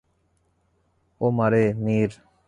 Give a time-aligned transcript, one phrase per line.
[1.21, 2.11] ও-মা-রে, Mir!